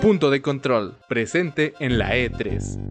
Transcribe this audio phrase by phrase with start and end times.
[0.00, 2.89] Punto de control, presente en la E3.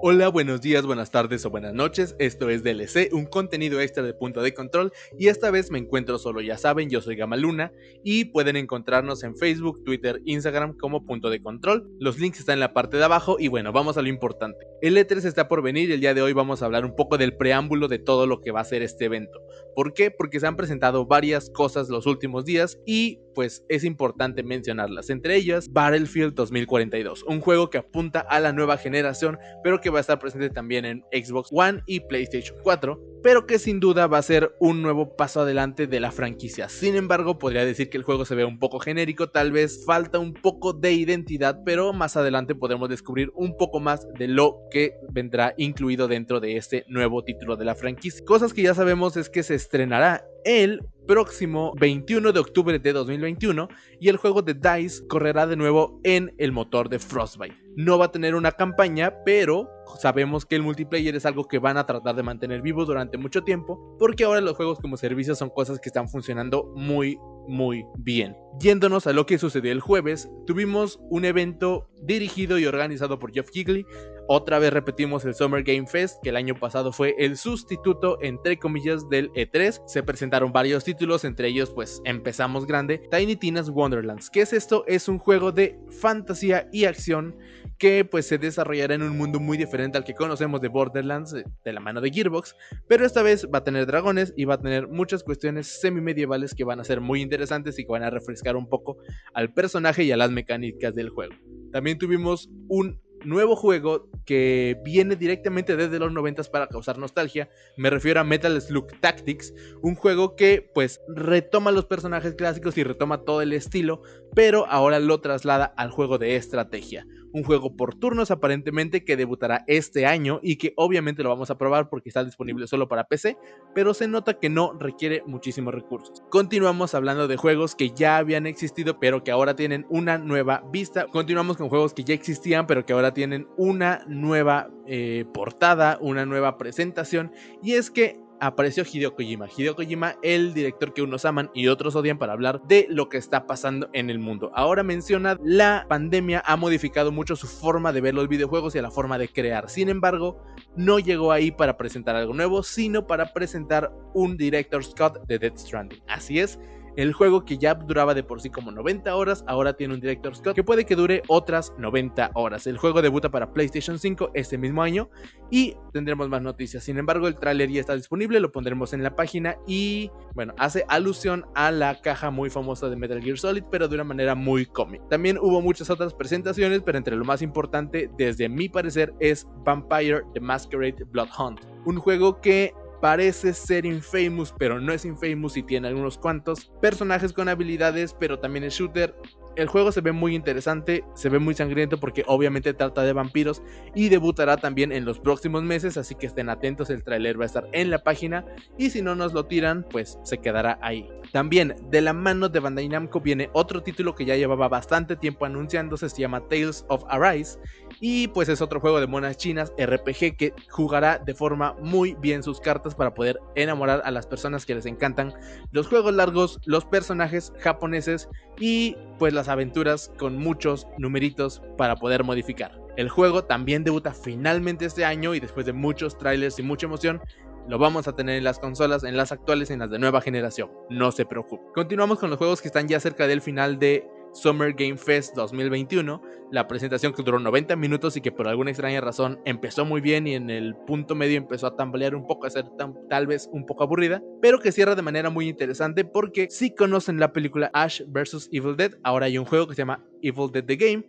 [0.00, 2.14] Hola, buenos días, buenas tardes o buenas noches.
[2.20, 6.20] Esto es DLC, un contenido extra de punto de control y esta vez me encuentro
[6.20, 7.72] solo, ya saben, yo soy Gamaluna
[8.04, 11.90] y pueden encontrarnos en Facebook, Twitter, Instagram como punto de control.
[11.98, 14.64] Los links están en la parte de abajo y bueno, vamos a lo importante.
[14.82, 17.18] El E3 está por venir y el día de hoy vamos a hablar un poco
[17.18, 19.40] del preámbulo de todo lo que va a ser este evento.
[19.74, 20.12] ¿Por qué?
[20.12, 25.10] Porque se han presentado varias cosas los últimos días y pues es importante mencionarlas.
[25.10, 29.98] Entre ellas, Battlefield 2042, un juego que apunta a la nueva generación, pero que va
[29.98, 34.18] a estar presente también en Xbox One y PlayStation 4 pero que sin duda va
[34.18, 36.68] a ser un nuevo paso adelante de la franquicia.
[36.68, 40.18] Sin embargo, podría decir que el juego se ve un poco genérico, tal vez falta
[40.18, 44.94] un poco de identidad, pero más adelante podremos descubrir un poco más de lo que
[45.10, 48.24] vendrá incluido dentro de este nuevo título de la franquicia.
[48.24, 53.68] Cosas que ya sabemos es que se estrenará el próximo 21 de octubre de 2021
[54.00, 57.54] y el juego de DICE correrá de nuevo en el motor de Frostbite.
[57.76, 59.68] No va a tener una campaña, pero
[60.00, 63.44] sabemos que el multiplayer es algo que van a tratar de mantener vivo durante mucho
[63.44, 67.18] tiempo, porque ahora los juegos como servicio son cosas que están funcionando muy
[67.48, 68.36] muy bien.
[68.60, 73.50] Yéndonos a lo que sucedió el jueves, tuvimos un evento dirigido y organizado por Jeff
[73.50, 73.86] Kigley.
[74.28, 78.58] Otra vez repetimos el Summer Game Fest, que el año pasado fue el sustituto, entre
[78.58, 79.82] comillas, del E3.
[79.86, 84.28] Se presentaron varios títulos, entre ellos, pues empezamos grande: Tiny Tina's Wonderlands.
[84.28, 84.84] ¿Qué es esto?
[84.86, 87.34] Es un juego de fantasía y acción
[87.78, 91.44] que pues se desarrollará en un mundo muy diferente al que conocemos de Borderlands eh,
[91.64, 92.56] de la mano de Gearbox,
[92.88, 96.64] pero esta vez va a tener dragones y va a tener muchas cuestiones semi-medievales que
[96.64, 98.98] van a ser muy interesantes y que van a refrescar un poco
[99.32, 101.34] al personaje y a las mecánicas del juego.
[101.72, 107.48] También tuvimos un nuevo juego que viene directamente desde los 90 para causar nostalgia.
[107.76, 112.84] Me refiero a Metal Slug Tactics, un juego que pues retoma los personajes clásicos y
[112.84, 114.02] retoma todo el estilo,
[114.34, 119.64] pero ahora lo traslada al juego de estrategia un juego por turnos aparentemente que debutará
[119.66, 123.36] este año y que obviamente lo vamos a probar porque está disponible solo para PC,
[123.74, 126.22] pero se nota que no requiere muchísimos recursos.
[126.30, 131.06] Continuamos hablando de juegos que ya habían existido pero que ahora tienen una nueva vista.
[131.06, 136.26] Continuamos con juegos que ya existían pero que ahora tienen una nueva eh, portada, una
[136.26, 137.32] nueva presentación
[137.62, 139.48] y es que apareció Hideo Kojima.
[139.54, 143.16] Hideo Kojima, el director que unos aman y otros odian para hablar de lo que
[143.16, 144.50] está pasando en el mundo.
[144.54, 148.90] Ahora menciona la pandemia ha modificado mucho su forma de ver los videojuegos y la
[148.90, 149.68] forma de crear.
[149.68, 150.42] Sin embargo,
[150.76, 155.58] no llegó ahí para presentar algo nuevo, sino para presentar un director's cut de Death
[155.58, 156.02] Stranding.
[156.08, 156.58] Así es,
[156.96, 160.40] el juego que ya duraba de por sí como 90 horas, ahora tiene un Director's
[160.40, 162.66] Cut que puede que dure otras 90 horas.
[162.66, 165.08] El juego debuta para PlayStation 5 este mismo año
[165.50, 166.84] y tendremos más noticias.
[166.84, 170.84] Sin embargo, el tráiler ya está disponible, lo pondremos en la página y bueno, hace
[170.88, 174.66] alusión a la caja muy famosa de Metal Gear Solid, pero de una manera muy
[174.66, 175.04] cómica.
[175.08, 180.22] También hubo muchas otras presentaciones, pero entre lo más importante, desde mi parecer, es Vampire
[180.34, 185.62] the Masquerade Blood Hunt, un juego que parece ser Infamous, pero no es Infamous y
[185.62, 189.14] tiene algunos cuantos personajes con habilidades, pero también es shooter.
[189.58, 193.60] El juego se ve muy interesante, se ve muy sangriento porque obviamente trata de vampiros
[193.92, 197.46] y debutará también en los próximos meses, así que estén atentos, el tráiler va a
[197.46, 198.44] estar en la página
[198.78, 201.10] y si no nos lo tiran, pues se quedará ahí.
[201.32, 205.44] También de la mano de Bandai Namco viene otro título que ya llevaba bastante tiempo
[205.44, 207.58] anunciándose, se llama Tales of Arise
[207.98, 212.44] y pues es otro juego de monas chinas RPG que jugará de forma muy bien
[212.44, 215.34] sus cartas para poder enamorar a las personas que les encantan
[215.72, 218.28] los juegos largos, los personajes japoneses
[218.60, 222.78] y pues las aventuras con muchos numeritos para poder modificar.
[222.96, 227.20] El juego también debuta finalmente este año y después de muchos trailers y mucha emoción,
[227.68, 230.70] lo vamos a tener en las consolas, en las actuales en las de nueva generación.
[230.88, 231.64] No se preocupe.
[231.74, 234.08] Continuamos con los juegos que están ya cerca del final de
[234.40, 236.22] Summer Game Fest 2021,
[236.52, 240.26] la presentación que duró 90 minutos y que por alguna extraña razón empezó muy bien
[240.26, 242.66] y en el punto medio empezó a tambalear un poco, a ser
[243.08, 247.18] tal vez un poco aburrida, pero que cierra de manera muy interesante porque si conocen
[247.18, 248.48] la película Ash vs.
[248.52, 251.04] Evil Dead, ahora hay un juego que se llama Evil Dead The Game,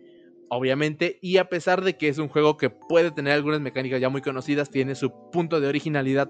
[0.48, 4.08] obviamente, y a pesar de que es un juego que puede tener algunas mecánicas ya
[4.08, 6.28] muy conocidas, tiene su punto de originalidad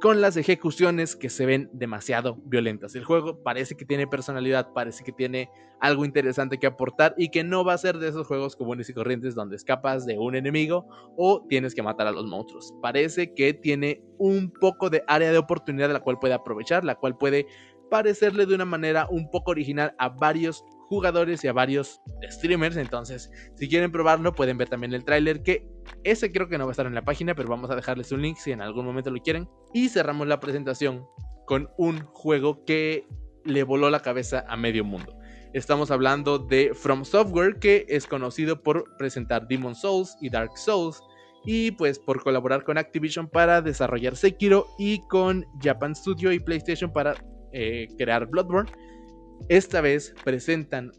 [0.00, 2.94] con las ejecuciones que se ven demasiado violentas.
[2.94, 5.50] El juego parece que tiene personalidad, parece que tiene
[5.80, 8.94] algo interesante que aportar y que no va a ser de esos juegos comunes y
[8.94, 12.74] corrientes donde escapas de un enemigo o tienes que matar a los monstruos.
[12.82, 17.16] Parece que tiene un poco de área de oportunidad la cual puede aprovechar, la cual
[17.16, 17.46] puede
[17.90, 22.00] parecerle de una manera un poco original a varios jugadores y a varios
[22.30, 22.76] streamers.
[22.76, 25.68] Entonces, si quieren probarlo, pueden ver también el tráiler que
[26.04, 28.22] ese creo que no va a estar en la página, pero vamos a dejarles un
[28.22, 29.48] link si en algún momento lo quieren.
[29.72, 31.04] Y cerramos la presentación
[31.46, 33.06] con un juego que
[33.44, 35.16] le voló la cabeza a medio mundo.
[35.52, 41.00] Estamos hablando de From Software, que es conocido por presentar Demon Souls y Dark Souls,
[41.46, 46.92] y pues por colaborar con Activision para desarrollar Sekiro y con Japan Studio y PlayStation
[46.92, 47.14] para
[47.52, 48.70] eh, crear Bloodborne.
[49.48, 50.90] Esta vez presentan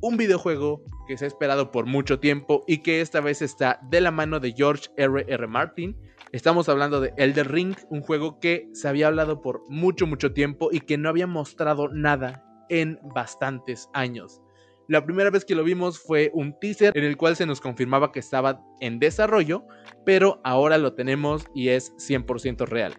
[0.00, 4.00] un videojuego que se ha esperado por mucho tiempo y que esta vez está de
[4.00, 5.24] la mano de George R.
[5.26, 5.46] R.
[5.46, 5.96] Martin.
[6.32, 10.68] Estamos hablando de Elder Ring, un juego que se había hablado por mucho, mucho tiempo
[10.70, 14.42] y que no había mostrado nada en bastantes años.
[14.88, 18.12] La primera vez que lo vimos fue un teaser en el cual se nos confirmaba
[18.12, 19.66] que estaba en desarrollo,
[20.06, 22.98] pero ahora lo tenemos y es 100% real.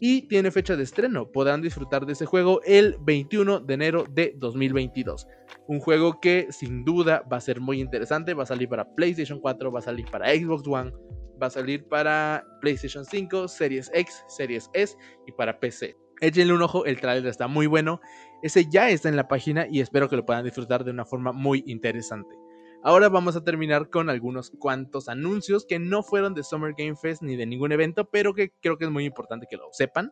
[0.00, 4.34] Y tiene fecha de estreno, podrán disfrutar de ese juego el 21 de enero de
[4.36, 5.26] 2022.
[5.70, 9.38] Un juego que sin duda va a ser muy interesante, va a salir para PlayStation
[9.38, 10.92] 4, va a salir para Xbox One,
[11.40, 14.96] va a salir para PlayStation 5, Series X, Series S
[15.28, 15.96] y para PC.
[16.20, 18.00] Échenle un ojo, el trailer está muy bueno.
[18.42, 21.30] Ese ya está en la página y espero que lo puedan disfrutar de una forma
[21.30, 22.34] muy interesante.
[22.82, 27.22] Ahora vamos a terminar con algunos cuantos anuncios que no fueron de Summer Game Fest
[27.22, 30.10] ni de ningún evento, pero que creo que es muy importante que lo sepan.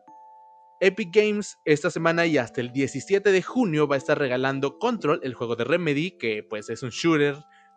[0.81, 5.19] Epic Games esta semana y hasta el 17 de junio va a estar regalando Control,
[5.23, 7.35] el juego de Remedy, que pues es un shooter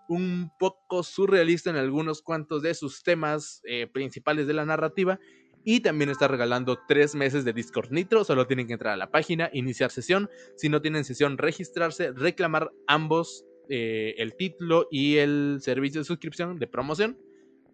[0.09, 5.19] un poco surrealista en algunos cuantos de sus temas eh, principales de la narrativa
[5.65, 8.25] y también está regalando tres meses de Discord Nitro.
[8.25, 10.29] Solo tienen que entrar a la página, iniciar sesión.
[10.57, 16.59] Si no tienen sesión, registrarse, reclamar ambos, eh, el título y el servicio de suscripción
[16.59, 17.19] de promoción.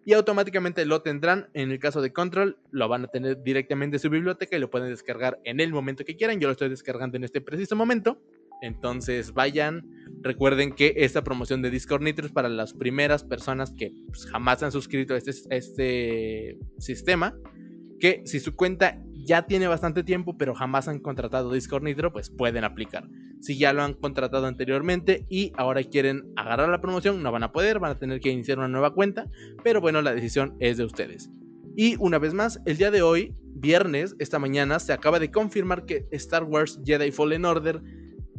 [0.09, 1.49] Y automáticamente lo tendrán.
[1.53, 4.71] En el caso de Control, lo van a tener directamente en su biblioteca y lo
[4.71, 6.39] pueden descargar en el momento que quieran.
[6.39, 8.19] Yo lo estoy descargando en este preciso momento.
[8.63, 9.87] Entonces vayan,
[10.23, 14.63] recuerden que esta promoción de Discord Nitro es para las primeras personas que pues, jamás
[14.63, 17.37] han suscrito a este, a este sistema
[17.99, 22.31] que si su cuenta ya tiene bastante tiempo pero jamás han contratado Discord Nitro, pues
[22.31, 23.07] pueden aplicar.
[23.39, 27.51] Si ya lo han contratado anteriormente y ahora quieren agarrar la promoción, no van a
[27.51, 29.27] poder, van a tener que iniciar una nueva cuenta,
[29.63, 31.29] pero bueno, la decisión es de ustedes.
[31.75, 35.85] Y una vez más, el día de hoy, viernes, esta mañana, se acaba de confirmar
[35.85, 37.81] que Star Wars Jedi Fallen Order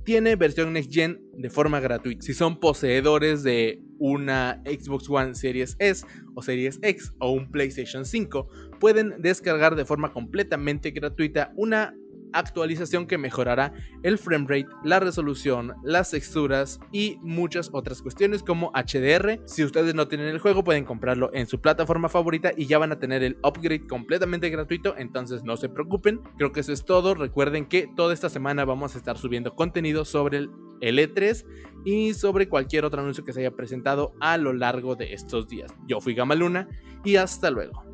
[0.05, 2.23] tiene versión Next Gen de forma gratuita.
[2.23, 8.05] Si son poseedores de una Xbox One Series S o Series X o un PlayStation
[8.05, 8.49] 5,
[8.79, 11.95] pueden descargar de forma completamente gratuita una
[12.33, 13.73] actualización que mejorará
[14.03, 19.41] el framerate, la resolución, las texturas y muchas otras cuestiones como HDR.
[19.47, 22.93] Si ustedes no tienen el juego pueden comprarlo en su plataforma favorita y ya van
[22.93, 26.21] a tener el upgrade completamente gratuito, entonces no se preocupen.
[26.37, 27.15] Creo que eso es todo.
[27.15, 30.49] Recuerden que toda esta semana vamos a estar subiendo contenido sobre
[30.81, 31.45] el E3
[31.85, 35.73] y sobre cualquier otro anuncio que se haya presentado a lo largo de estos días.
[35.87, 36.69] Yo fui Gamaluna
[37.05, 37.90] y hasta luego.